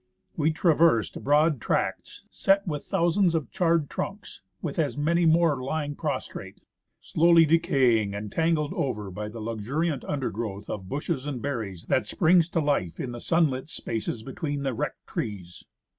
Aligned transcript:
We 0.35 0.51
traversed 0.51 1.23
broad 1.23 1.61
tracts 1.61 2.25
set 2.31 2.67
with 2.67 2.85
thousands 2.85 3.35
of 3.35 3.51
charred 3.51 3.87
trunks, 3.87 4.41
with 4.59 4.79
as 4.79 4.97
many 4.97 5.27
more 5.27 5.61
lying 5.63 5.93
prostrate, 5.93 6.59
slowly 6.99 7.45
decaying, 7.45 8.15
and 8.15 8.31
tangled 8.31 8.73
over 8.73 9.11
by 9.11 9.29
the 9.29 9.39
luxuriant 9.39 10.03
undergrowth 10.05 10.71
of 10.71 10.89
bushes 10.89 11.27
and 11.27 11.39
berries 11.39 11.85
that 11.85 12.07
springs 12.07 12.49
to 12.49 12.59
life 12.59 12.99
in 12.99 13.11
the 13.11 13.19
sunlit 13.21 13.69
spaces 13.69 14.23
between 14.23 14.63
the 14.63 14.73
wrecked 14.73 15.05
trees. 15.05 15.65